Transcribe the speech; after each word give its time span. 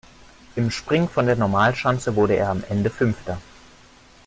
Im 0.55 0.71
Springen 0.71 1.07
von 1.07 1.27
der 1.27 1.35
Normalschanze 1.35 2.15
wurde 2.15 2.35
er 2.35 2.49
am 2.49 2.63
Ende 2.67 2.89
Fünfter. 2.89 3.39